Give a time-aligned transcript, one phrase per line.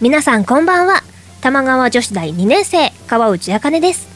[0.00, 1.02] 皆さんこんばんは。
[1.40, 4.08] 玉川女子大2年生川内茜です。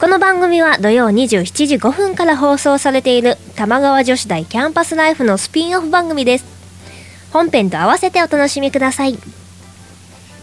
[0.00, 6.44] この番組は土曜27時5分から放送されている玉川女子大キャンパスライフのスピンオフ番組です。
[7.32, 9.18] 本編と合わせてお楽しみください。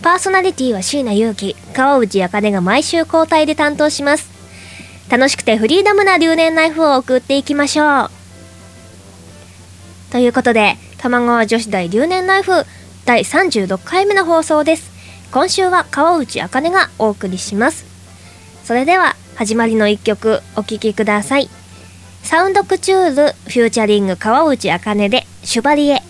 [0.02, 4.30] パーソナリティは椎名祐希川内茜が毎週交代で担当します。
[5.10, 8.17] 楽しくてフリーダムな留年ライフを送っていきましょう。
[10.12, 12.52] ということで玉川女子大留年ライフ
[13.06, 14.92] 第36回目の放送です。
[15.32, 17.86] 今週は川内茜がお送りします。
[18.64, 21.50] それでは始まりの一曲お聴きください。
[22.24, 26.07] サウンドクチュールフューチャリング川内茜でシュバリエ。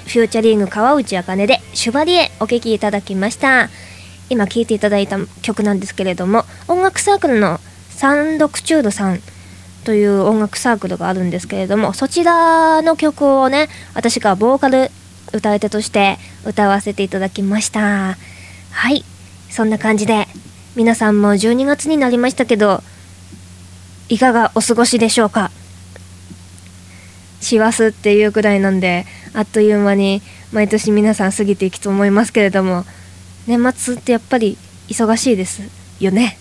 [0.00, 3.68] フューチャリング川内茜でシュバリエお聴きいただきました。
[4.30, 7.60] 今聴いていただいた曲なんですけれども音楽サークルの
[7.90, 9.20] サンドクチュールさん
[9.84, 14.90] という音楽サークルがあるんですけれどもそちらの曲をね私がボーカル
[15.32, 16.16] 歌い手として
[16.46, 18.16] 歌わせていただきました。
[18.70, 19.04] はい。
[19.50, 20.26] そんな感じで
[20.74, 22.82] 皆さんも12月になりましたけど
[24.08, 25.50] いかがお過ごしでしょうか？
[27.40, 30.22] 師走っていうくらいなんであっという間に
[30.52, 32.84] 毎年皆さん過ぎていくと思いますけれども
[33.46, 34.56] 年末ってやっぱり
[34.88, 35.62] 忙しいです
[36.00, 36.38] よね。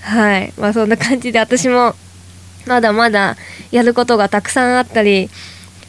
[0.00, 0.52] はい。
[0.58, 1.94] まあそんな感じで私も
[2.66, 3.36] まだまだ
[3.70, 5.30] やることがたくさんあったり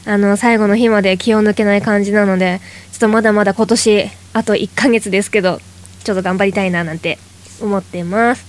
[0.06, 2.60] あの最後の日まで気を抜けない感じなので
[2.92, 5.58] ちょっとまだまだ今年あと1ヶ月ですけど
[6.04, 7.18] ちょっと頑張りたいななんて
[7.60, 8.46] 思っています。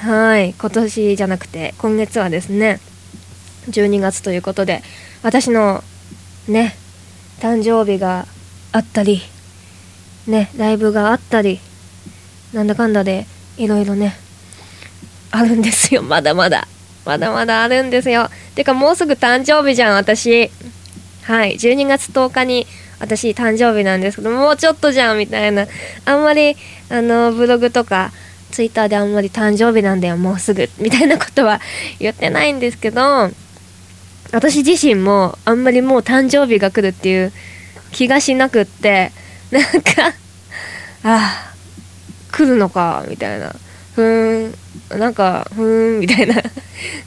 [0.00, 0.54] はい。
[0.58, 2.80] 今年じゃなくて今月はですね
[3.70, 4.82] 12月ということで
[5.22, 5.82] 私の
[6.48, 6.76] ね
[7.40, 8.26] 誕生日が
[8.72, 9.20] あったり
[10.26, 11.60] ねライブがあったり
[12.52, 13.26] なんだかんだで
[13.56, 14.16] いろいろね
[15.30, 16.02] あるんですよ。
[16.04, 16.66] まだまだ。
[17.04, 18.30] まだまだあるんですよ。
[18.54, 20.50] てかもうすぐ誕生日じゃん私。
[21.22, 21.56] はい。
[21.56, 22.66] 12月10日に
[22.98, 25.66] 私誕生日なんですけどもうちょっとじゃんみたいな。
[26.04, 26.56] あんまり
[26.88, 28.12] あのブログとか
[28.50, 30.68] ツイッターであんまり誕生日なんだよもうすぐ。
[30.78, 31.60] みたいなことは
[31.98, 33.30] 言ってないんですけど
[34.32, 37.32] 私自身もあんまりもう誕生日が来るっていう
[37.92, 39.12] 気がしなくって
[39.50, 40.08] なんか
[41.02, 41.54] ああ
[42.32, 43.54] 来るのかみたいな。
[43.94, 46.34] ふーんなんかふーんみたいな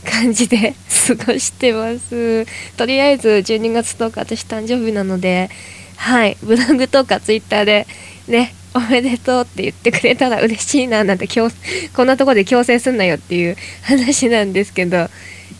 [0.03, 0.73] 感じで
[1.07, 2.47] 過ごしてます。
[2.77, 5.51] とりあえず12月10日私誕生日なので
[5.97, 7.85] はいブログとかツイッターで
[8.27, 14.97] ねおめでとうって言ってくれたら嬉しいななんてこんなとこで強制すんなよっていう話なんですけど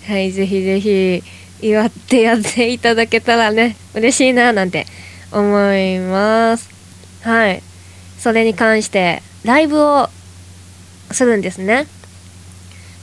[0.07, 1.23] はいぜひぜひ
[1.61, 4.85] 祝ってやっていただけたらね嬉しいななんて
[5.31, 6.69] 思います。
[7.21, 7.61] はい。
[8.17, 10.09] それに関してライブを
[11.11, 11.87] するんですね。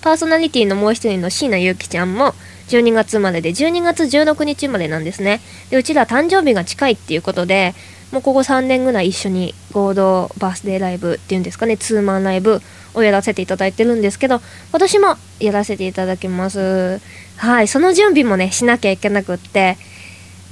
[0.02, 2.34] パーソナリティのもう一人の椎名ゆうきちゃんも
[2.68, 5.40] 12月生まれで12月16日までなんですね。
[5.70, 7.74] でうちら誕生日が近いっていうことで
[8.12, 12.60] もうここ3年ぐらい一緒に合同バースデーライブっていうんですかねツーマンライブ
[12.94, 17.00] をやらせていただいてるんですけど今年もやらせていただきます。
[17.36, 19.76] はいその準備もねしなきゃいけなくって。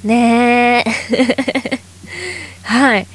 [0.03, 1.79] ねえ
[2.61, 3.07] はい。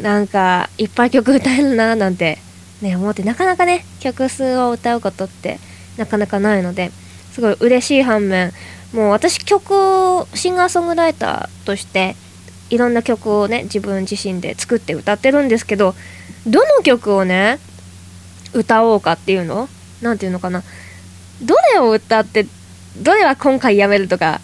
[0.00, 2.38] なんかいっぱい曲歌えるななんて
[2.80, 5.58] ね思ってなかなかね曲数を歌うことって
[5.96, 6.92] なかなかないので
[7.32, 8.52] すごい嬉しい反面
[8.92, 12.14] もう私曲をシンガーソングライターとして
[12.70, 15.94] いろんな曲をね自分自身で作って歌ってるんですけど
[16.46, 17.58] どの曲をね
[18.52, 19.68] 歌おうかっていうの？
[20.02, 20.62] 何ていうのかな？
[21.42, 22.46] どれを歌って
[22.96, 24.40] どれは今回やめるとか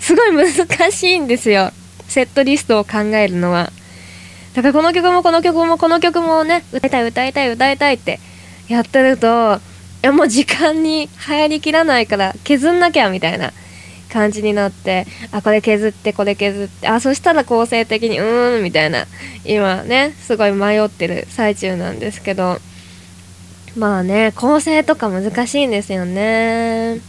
[0.00, 1.70] すごい難しいんですよ。
[2.06, 3.70] セットリストを考えるのは。
[4.54, 8.18] だからこの曲もこの曲もこの曲もね歌いたい歌いたい歌いたいって
[8.68, 9.60] やってるとい
[10.02, 13.52] やもう時間に入りきらないから削んなきゃみたいな。
[14.12, 19.06] 感じになってあこれ削ってこれ削ってあそしたら構成的にうーんみたいな。
[19.44, 22.58] 今ねすごい迷ってる最中なんですけど。
[23.76, 27.00] まあね構成とか難しいんですよね。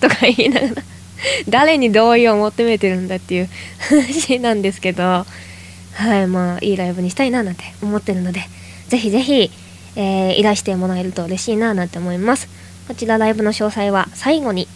[0.00, 0.82] とか言いながら。
[1.48, 5.26] 誰に同意を求めてるんだっていう 話なんですけど。
[5.94, 8.40] はいまあいいライブにしたいななんて思ってるので。
[8.88, 9.50] ぜひぜひ、
[9.96, 12.48] えーいらしてもらえると嬉しいななんて思います。
[12.88, 14.68] こちらライブの詳細は最後に。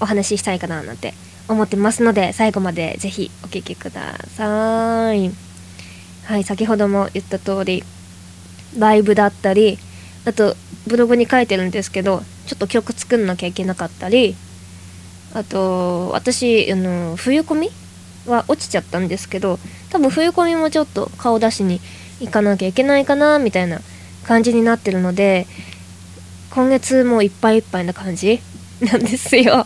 [0.00, 1.14] お話ししたいかななんて
[1.48, 5.30] 思ってますので最後までぜひお聴きください
[6.24, 7.82] はい先ほども言った通り
[8.78, 9.78] ライブだったり
[10.24, 10.54] あと
[10.86, 14.36] ブログに書いてるんですけどちょっと曲作んなきゃいけなかったり
[15.34, 17.68] あと私あの冬コミ
[18.26, 19.58] は落ちちゃったんですけど
[19.90, 21.80] 多分冬コミもちょっと顔出しに
[22.20, 23.80] 行かなきゃいけないかなみたいな
[24.24, 25.46] 感じになってるので
[26.50, 28.40] 今月もいっぱいいっぱいな感じ
[28.80, 29.64] なんですよ。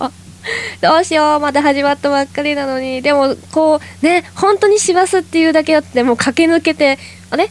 [0.81, 3.02] どうしようまだ始まったばっかりなのに。
[3.02, 6.99] でもこうね本当に師走っていうだけあってもう駆け抜けて
[7.31, 7.50] あれ？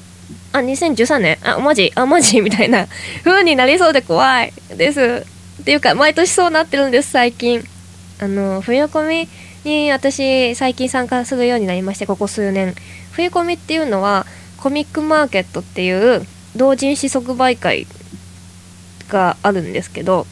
[0.52, 1.38] あ2013年？
[1.44, 2.88] あマジあマジみたいな
[3.24, 5.26] 風になりそうで怖いです。
[5.62, 7.64] っていうか毎年そうなってるんです最近。
[8.20, 9.28] あの冬コミ
[9.64, 12.76] に私最近参加するようになりましてここ数年。
[13.12, 14.26] 冬コミっていうのは
[14.58, 16.26] コミックマーケットっていう
[16.56, 17.88] 同人誌即売会
[19.10, 20.26] があるんですけど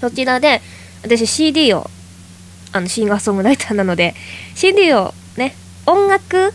[0.00, 0.60] そちらで
[1.04, 1.88] 私 CD を
[2.72, 4.14] あのシンガーソングライターなので
[4.54, 5.54] CD をね
[5.86, 6.52] 音楽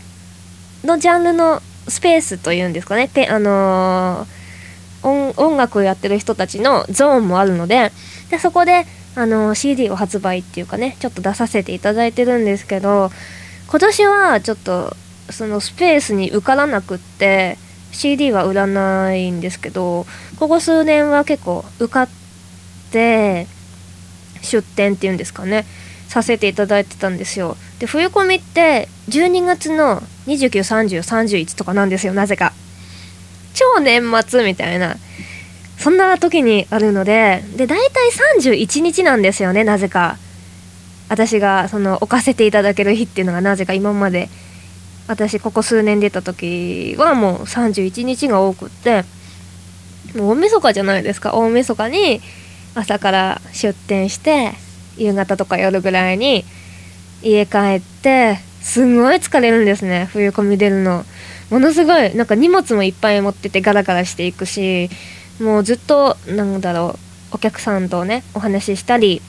[0.84, 3.08] のジャンルのスペースというんですかね。
[3.12, 4.40] ペあのー
[5.02, 7.90] 音音楽をやってる人たちのゾーンもあるので
[8.30, 13.10] でそこで、あのー CD を発売っていうかねちょっと出させていただいてるんですけど
[13.68, 14.94] 今年はちょっと
[15.30, 17.56] そのスペースに受からなくって
[17.92, 20.04] CD は売らないんですけど
[20.38, 22.08] ここ数年は結構受かっ
[22.90, 23.46] て
[24.42, 25.66] 出店っていうんですかね。
[26.08, 27.56] させていただいてたんですよ。
[27.78, 32.52] で冬コミって12月の293031とかなんですよなぜか。
[33.54, 34.96] 超年末みたいな。
[35.78, 40.18] そんな時にあるのでで大体31日なんですよねなぜか。
[41.08, 44.28] 私がその置かせていただける日っていうのがなぜか今まで。
[45.06, 49.04] 私ここ数年出た時はもう31日が多くって。
[50.14, 51.34] もう大晦日じゃないですか。
[51.34, 52.20] 大晦日に
[52.74, 54.52] 朝から出店して
[54.96, 56.44] 夕方とか夜ぐらいに
[57.22, 60.08] 家帰ってすごい疲れるんですね。
[60.12, 61.04] 冬込み出るの。
[61.50, 64.88] ものすごいなんか荷物もいっぱい持っててガラガラしていくし
[65.40, 66.96] もうずっとなんだろ
[67.32, 69.20] うお客さんとねお話ししたり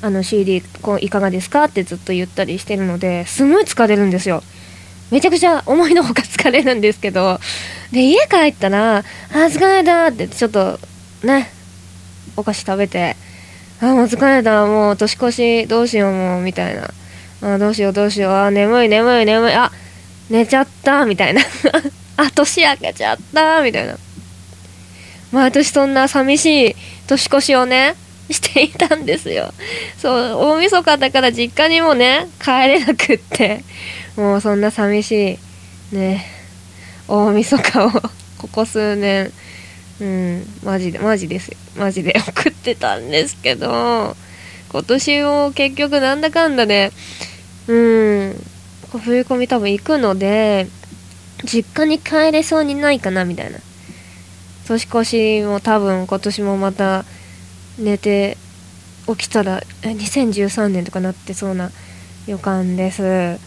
[0.00, 1.64] あの CD こういかがですか？
[1.64, 4.42] ってずっと言ったりしてるのですごい疲れるんですよ。
[5.10, 7.38] めちゃくちゃ思いのほか疲れるんですけど
[7.92, 9.02] で家帰ったら「あ
[9.32, 10.80] 疲れた」ってちょっと
[11.22, 11.52] ね
[12.36, 13.16] お菓子食べて
[13.80, 16.90] 「あもう疲れたもう年越しどうしようもう」みたいな
[17.42, 18.32] 「あどうしようどうしよう。
[18.32, 19.52] あ眠い眠い眠い。
[19.52, 19.70] あ
[20.30, 21.42] 寝ちゃった」みたいな
[22.16, 23.96] 「あ年明けちゃった」みたいな。
[25.32, 26.76] 毎年そんな寂しい
[27.08, 27.96] 年越しをね
[28.30, 29.52] していたんですよ。
[29.98, 30.16] そう
[30.52, 33.64] 大晦日だから実家にもね帰れなくって。
[34.16, 35.38] もうそんな寂し
[35.92, 36.24] いね。
[37.08, 37.90] 大晦日を
[38.38, 39.32] ここ数年
[40.00, 40.46] うん。
[40.64, 41.56] マジでマジですよ。
[41.76, 44.16] マジで送ってたんですけど
[44.70, 46.92] 今年も結局なんだかんだで
[47.68, 48.44] うん。
[48.98, 50.68] 冬込み多分行くので
[51.44, 53.58] 実家に帰れそうにないかなみたいな。
[54.66, 57.04] 年越しも多分今年もまた
[57.78, 58.38] 寝て
[59.06, 61.70] 起きたら2013年とかなってそうな
[62.26, 63.02] 予感です。
[63.02, 63.38] は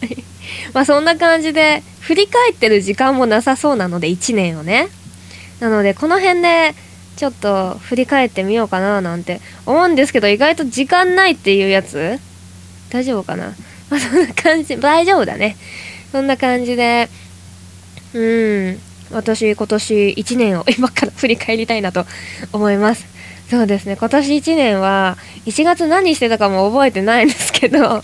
[0.08, 0.24] い
[0.72, 4.88] まあそんな感じで振り返ってる時間もなさそうなので1年をね。
[5.60, 6.74] なのでこの辺で
[7.16, 12.18] ちょっと振り返ってみようかななんて思うんですけど意外と時間ないっていうやつ？
[12.90, 13.54] 大丈夫かな？
[13.90, 15.56] ま あそんな感じ大丈夫だね。
[16.12, 17.08] そんな感じで
[18.14, 18.78] うん
[19.12, 22.04] 私今年1年を 今から振り返りたいなと
[22.52, 23.06] 思います。
[23.48, 23.96] そうですね。
[23.96, 28.02] 今年1年は1月何してたかも覚えてないんですけど ま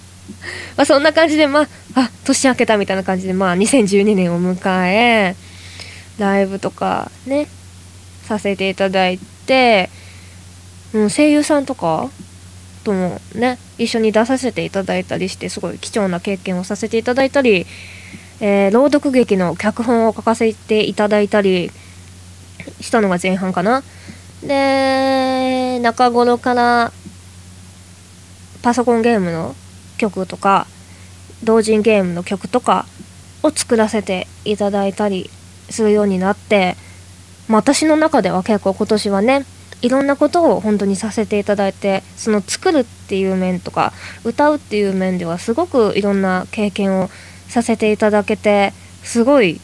[0.78, 5.34] あそんな感じでまああ年明けたみたいな感じでまあ2012年を迎え
[6.18, 7.46] ライブとかね
[8.22, 9.90] させていただいて、
[10.94, 12.10] う、声優さんとか
[12.84, 17.66] ともね一緒に出させていただいたりしてすごい貴重な経験をさせていただいたり、
[18.40, 21.70] えー朗読劇の脚本を書かせていただいたり
[22.80, 23.82] したのが前半かな。
[24.42, 26.92] で中頃から
[28.62, 29.54] パソコンゲームの
[29.98, 30.66] 曲とか
[31.44, 32.86] 同人ゲームの曲とか
[33.42, 35.30] を作らせていただいたり
[35.70, 36.76] するようになって、
[37.48, 39.44] まあ、私の中では結構今年はね
[39.82, 43.92] いろんなことを本当にさせていただいてその作るっていう面とか
[44.24, 47.10] 歌うっていう面ではすごくいろんな経験を
[47.48, 49.60] させていただけてすごい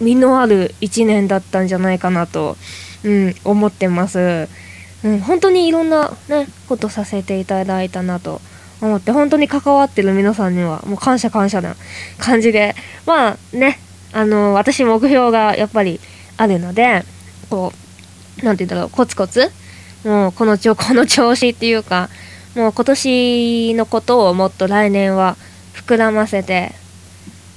[0.00, 2.56] 実のある1年だったんじゃないかなと、
[3.04, 4.48] うん、思ってます。
[5.04, 8.40] うん、本当にいろんなねことさせていただいたなと
[8.80, 11.76] 思って本当に関わってる皆さんにはもう感謝感謝な
[12.18, 12.74] 感じで
[13.06, 13.78] まあね
[14.12, 16.00] あの私目標がやっぱり
[16.36, 17.04] あるので
[17.50, 17.72] こ
[18.42, 19.50] うなんて言うんだろうコツコツ
[20.04, 22.08] もうこの調 この調子っていうか
[22.54, 25.36] もう今年のことをもっと来年は
[25.74, 26.72] 膨らませて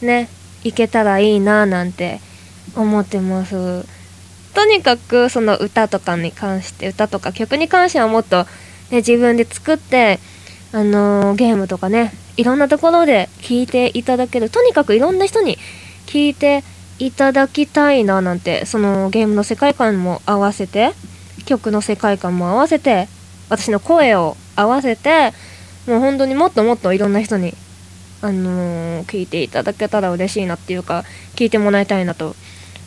[0.01, 0.29] ね
[0.63, 2.19] いけたらいいななんて
[2.75, 3.85] 思ってます。
[4.53, 8.45] とにかくその歌とかに関して歌とか曲に関してはもっと、
[8.89, 10.19] ね、自分で作って、
[10.71, 15.57] あのーゲームとかねいろんなところで聴いていただけるとにかくいろんな人に
[16.05, 16.63] 聴いて
[16.97, 20.93] いただきたいななんてそのゲームの世界観も合わせて
[21.45, 23.07] 曲の世界観も合わせて
[23.49, 25.33] 私の声を合わせて
[25.87, 27.53] もう本当にもっともっといろんな人に
[28.21, 31.03] あのー聞いていただけたら嬉しいなっていうか
[31.35, 32.35] 聞いてもらいたいなと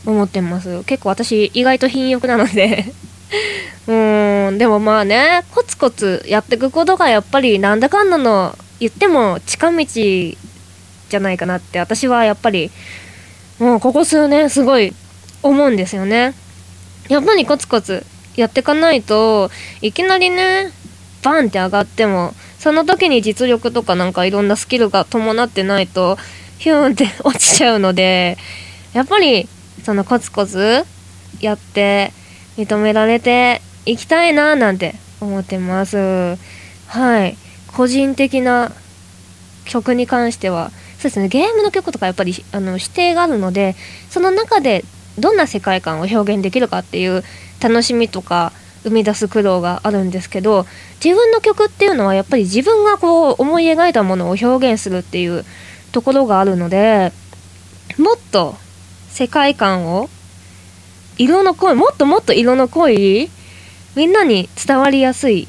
[0.07, 0.85] 思ってます。
[0.85, 2.85] 結構私意外と貧欲なので。
[3.87, 12.71] うーんでもまあねコツコツやっていくことがやっぱりなんだかんだの言っても近道じゃないかなって私はやっぱり
[13.59, 14.95] もうここ数年すごい
[15.43, 16.35] 思うんですよね。
[17.09, 18.05] やっぱりコツコツ
[18.37, 19.51] やってかないと
[19.81, 20.73] いきなりね
[21.23, 26.17] バンって上がってもその時に実力とかなんかいろんなスキルが伴ってないと
[26.59, 28.37] ヒューンって落ちちゃうので
[28.93, 29.49] やっぱり
[29.85, 30.85] そのコツコツ
[31.41, 32.13] やって
[32.57, 36.37] 認められていきたいななんて思ってます。
[36.87, 37.37] はい。
[37.73, 38.73] 個人的な
[39.65, 41.29] 曲に関してはそうですね。
[41.29, 43.77] ゲームの曲とかやっぱりあの指定があるので
[44.11, 44.85] その中で
[45.19, 47.23] どんな世界観を表現できるかっていう
[47.61, 48.53] 楽しみとか
[48.83, 50.67] 生み出す苦労があるんですけど
[51.03, 55.45] 自分の曲っていうのはやっぱり自分がこう思い描いたものを表現するっていう
[55.93, 57.13] ところがあるので
[57.97, 58.55] もっと
[59.09, 60.09] 世界観を
[61.17, 63.31] 色の濃いもっともっと色の濃い
[63.97, 65.49] みんなに伝わりやすい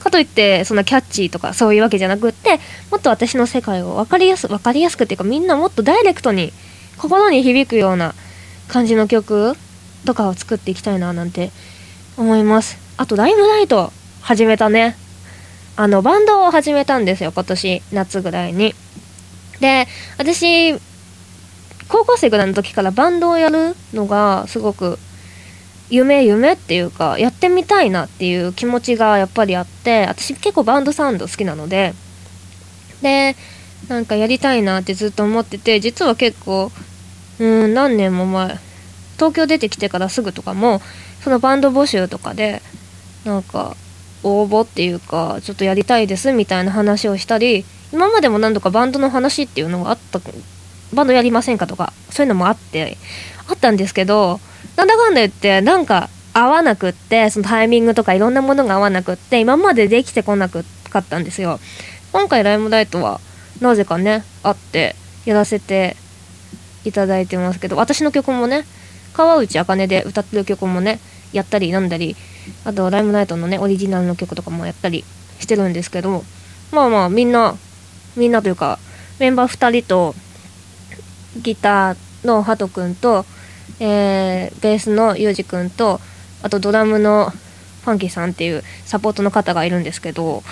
[0.00, 2.58] かといってそんなキャッチーとかそういうわけじゃなくって
[2.90, 6.52] もっと私の世界を分かりやす分かりやすくっていうかみんなもっとダイレクトに
[6.98, 8.14] 心に響くような
[8.68, 9.54] 感じの曲
[10.04, 11.50] とかを作っていきたいななんて
[12.16, 12.78] 思います。
[12.96, 14.96] あとライムライト始めたね。
[15.76, 18.74] あのバンドを始めたんですよ今年夏ぐらいに。
[19.60, 19.86] で
[20.18, 20.74] 私
[21.88, 24.98] 高校生ぐらいの時からバンドをやるのがすごく
[25.90, 31.94] 夢夢っていうかやってみたいなっていう気持ちがやっぱりあって私結構バンドサウンド好きなので
[33.02, 33.36] で
[33.88, 36.70] なんかやりたいなってずっと思ってて実は結構
[37.40, 38.58] うん何年も前
[39.14, 40.80] 東京出てきてからすぐとかも
[41.22, 42.62] そのバンド募集とかで
[43.24, 43.76] なんか
[44.22, 50.20] 応募っていうかちょっとやりたいですみたいな話をしたり今までも何度かバンドの話っていうのがあった
[50.92, 52.96] バンドやりませんかとかそういうのもあって
[53.48, 54.40] あったんですけど
[54.76, 60.64] なんだかんだ言ってなんか合わなくってそのタイミングとかいろんなものが合わなくって今までできてこなかっ
[61.06, 61.58] たんですよ。
[62.12, 63.20] 今回ライムライトは
[63.60, 65.96] なぜかねあってやらせて
[66.84, 68.64] いただいてますけど私の曲もね
[69.12, 70.98] 川内茜で歌ってる曲もね
[71.32, 72.16] やったりなんだり
[72.64, 75.04] あとライムライトのねオリジナルの曲とかもやったり
[75.38, 76.24] してるんですけど
[76.72, 77.56] まあまあみんな
[78.16, 78.78] みんなというか
[79.18, 80.14] メンバー2人と
[81.36, 81.96] ギター
[82.26, 83.24] のハトくんと、
[83.78, 86.00] えーベースのユージくんと
[86.42, 90.42] あとドラムのファンキーさんっていうサポートの方がいるんですけど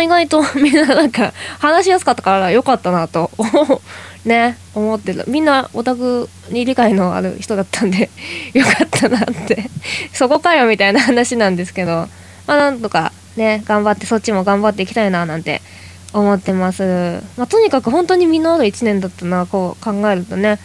[0.00, 3.30] 意外とみんななんか話しやすかったからよかったなと
[4.24, 8.10] ね思ってるみんなオタクに理解のある人だったんで
[8.54, 9.70] よかったなって。
[10.12, 12.08] そこかよみたいな話なんですけど
[12.46, 15.62] まあなんとかね頑張ってそっちも頑張っていきたいななんて
[16.12, 20.58] 思ってます、まあ、とにかく本当に実のある1年だったなこう考えるとね。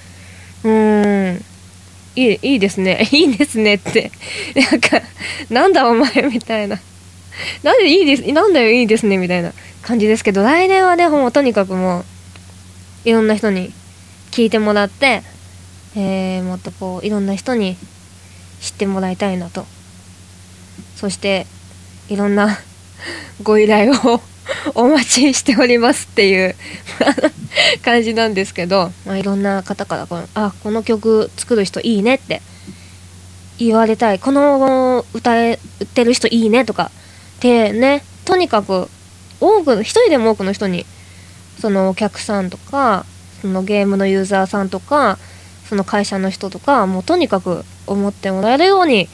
[0.63, 1.45] うーん。
[2.15, 3.07] いいいいですね。
[3.11, 4.11] いいですねって。
[4.55, 5.01] なんか
[5.49, 6.79] なんだお前みたいな。
[7.63, 12.05] なんでいいですなんだよいいですねみたいな感じですけど来年はねもうとにかくもう
[13.03, 13.73] いろんな人に
[14.31, 15.21] 聞いてもらって、
[15.97, 17.75] えーもっとこういろんな人に
[18.61, 19.65] 知ってもらいたいなと。
[20.95, 21.45] そして
[22.07, 22.57] いろんな
[23.43, 24.21] ご依頼を
[24.75, 26.55] お待ちしておりますっていう
[27.83, 32.41] 感じなんですけど、まあ、いろんな方からこのあこの曲作る人いいねって
[33.57, 34.19] 言われたい。
[34.19, 36.91] この歌えってる人いいねとか
[37.39, 38.03] でね。
[38.25, 38.89] とにかく
[39.39, 40.85] 多く一人でも多くの人に
[41.61, 43.05] そのお客さんとか
[43.41, 45.19] そのゲームのユーザーさんとか
[45.69, 49.07] その会社の人とかもうとにかく思ってもらえるように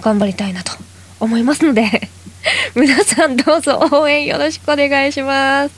[0.00, 0.72] 頑張りたいなと
[1.18, 2.13] 思いますので。
[2.74, 5.74] 皆さんどうぞ応援よろしくお願いします。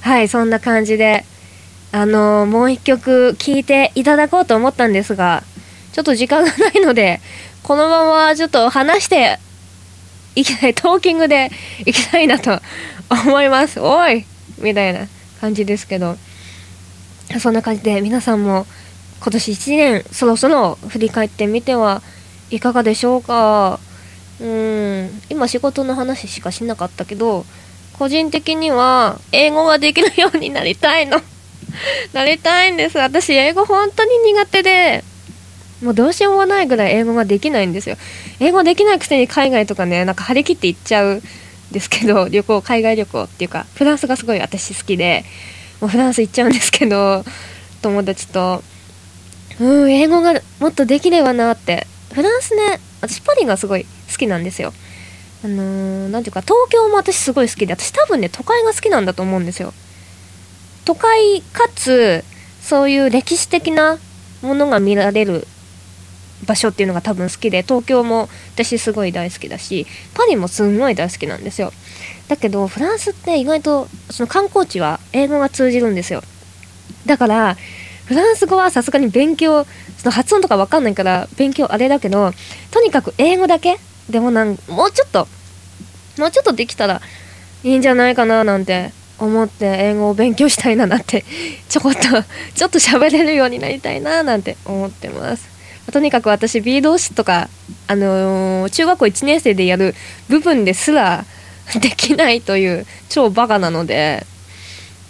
[0.00, 1.24] はいそんな感じで
[1.92, 5.44] あのもう一曲聴いていただこうと思ったんですが
[5.92, 7.20] ちょっと時間がないので
[7.62, 9.38] このままちょっと話して
[10.34, 11.50] いきたいトーキングで
[11.86, 12.60] いきたいなと
[13.08, 13.78] 思います。
[13.80, 14.24] おい!
[14.58, 15.06] みたいな
[15.40, 16.16] 感じですけど。
[17.40, 18.66] そんな感じで皆さんも
[19.20, 22.02] 今年1年そろそろ振り返ってみては
[22.50, 23.78] いかがでしょうか？
[24.42, 25.22] うん。
[25.30, 27.46] 今仕事の話しかしなかったけど
[27.98, 31.20] 個人的には英語ができるようになりたいの。
[32.12, 32.98] なりたいんです。
[32.98, 35.04] 私英語本当に苦手で
[35.82, 37.96] もうどうしようもないぐらい英語ができないんですよ。
[38.40, 41.22] 英語できないくせに海外とかねなんか張り切って行っちゃうん
[41.70, 45.24] ですけど 旅行海外旅行っていうかフランスがすごい私好きで
[45.80, 47.24] もうフランス行っちゃうんですけど
[47.80, 48.62] 友達と。
[49.60, 51.86] うん英語がもっとできればなって。
[52.12, 53.86] フランスね私パリがすごい
[54.22, 54.72] きなんですよ。
[55.44, 59.72] あのー、なんていうか東京も私すごい好きで私多分ね都会が好きなんだと思うんですよ。
[60.84, 62.24] 都会かつ
[62.60, 63.98] そういう歴史的な
[64.42, 65.46] ものが見られる
[66.46, 71.72] 場所っていうのが多分好きで東京も私すごい大好きだしパリもすんごい大好きなんですよ。
[72.28, 76.22] だけどフランスって意外とその観光地は英語が通じるんですよ。
[77.06, 77.56] だから
[78.06, 79.64] フランス語はさすがに勉強
[79.98, 82.32] その発音とかわかんないから勉強あれだけど
[82.70, 83.78] とにかく英語だけ
[84.10, 85.28] でもなんもうちょっと
[86.18, 87.00] もうちょっとできたら
[87.64, 91.24] いいんじゃないかななんて思って英語を勉強したいななんて
[91.68, 92.00] ちょこっと
[92.54, 95.50] ちょっと喋れるようになりたいななんて思ってます。
[95.90, 97.48] とにかく私 B 動詞とか、
[97.88, 99.94] あのー中学校1年生でやる
[100.28, 101.24] 部分ですら
[101.80, 104.24] できないという超バカなので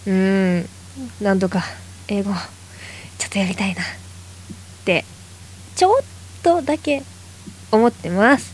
[0.07, 0.69] うん
[1.21, 1.63] なんとか
[2.07, 2.33] 英語
[3.17, 3.85] ちょっとやりたいなっ
[4.83, 5.05] て
[5.75, 5.97] ちょっ
[6.41, 7.03] とだけ
[7.71, 8.52] 思ってます。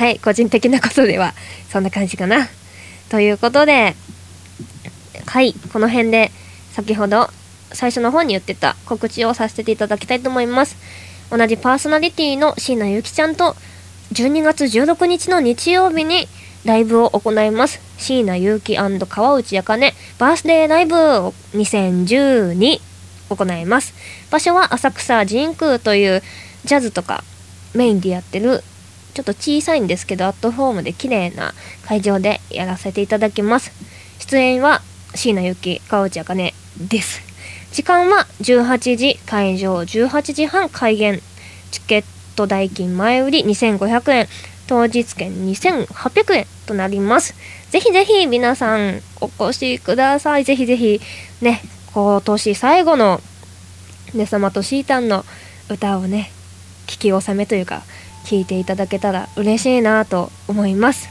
[0.00, 1.34] はい個人的なことでは
[1.68, 2.48] そんな感じかな。
[3.10, 3.94] ということで
[5.26, 6.30] はいこの辺で
[6.72, 7.28] 先ほど
[7.74, 10.78] 最初の方に言ってた告知をさせていただきたいと思います。
[11.30, 13.54] 同じパーソナリティの椎名ゆきちゃんと
[14.14, 16.28] 12月16日の日曜日に
[16.64, 17.78] ライブを行います。
[17.98, 22.80] 椎名ゆうき川内あかねバースデーライブを2012
[23.28, 23.92] 行います。
[24.30, 26.22] 場所は浅草神宮という
[26.64, 27.22] ジャズとか
[27.74, 28.64] メインでやってる
[29.12, 33.72] ちょっと小さいんですけどアットホームで綺麗な会場でやらせていただきます。
[34.18, 34.82] 出演は
[35.14, 37.20] 椎名ゆき川内あかねです。
[37.72, 41.20] 時間は18時会場18時半開演。
[41.70, 42.04] チケッ
[42.36, 44.28] ト代金前売り2500円。
[44.66, 47.34] 当日券2800円となります。
[47.70, 50.44] ぜひぜひ皆さんお越しください。
[50.44, 51.00] ぜひぜひ
[51.40, 51.60] ね
[51.92, 53.20] 今年最後の
[54.14, 55.24] ね様とシータンの
[55.68, 56.30] 歌をね
[56.86, 57.82] 聞き納めというか
[58.30, 61.08] 聞いていただけたら嬉しいなと思います。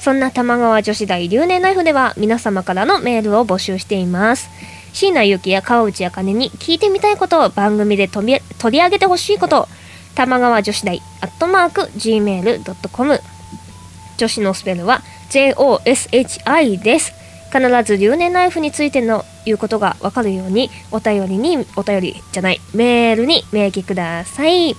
[0.00, 4.50] そんな玉川女子大留年ライフでは皆様からのメールを募集しています。
[4.92, 9.68] 椎名ゆきや川内あかねに聞いてみたいことを番組で取り上げてほしいこと
[10.16, 13.20] 玉川女子大アットマーク Gmail.com
[14.18, 15.00] 女子のスペルは
[15.30, 17.12] JOSHI です。
[17.52, 24.74] 必ず留年ライフについての言うことがわかるようにお便りにお便りじゃないメールに明記ください。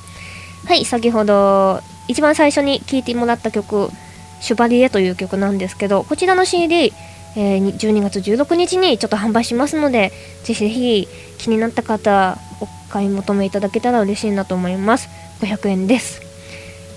[0.65, 3.89] はい先ほど一番最初に聴いてもらった曲
[4.41, 6.93] 「シュバリエ」という曲なんですけどこちらの CD
[7.35, 10.11] えー12月16日にちょっと販売しますので
[10.43, 15.09] ぜひぜひ気になった方お買い求めいただけたら嬉しいなと思います。
[15.41, 16.21] 500円です。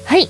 [0.04, 0.28] はい。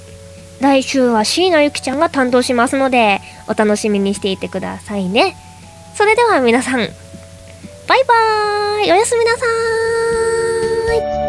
[0.60, 5.36] 来週は椎名ゆきちゃんが担当しますのでお楽しみにしていてくださいね。
[5.94, 6.88] それでは皆さんバイ
[8.04, 8.92] バーイ。
[8.92, 11.25] おやすみなさーい。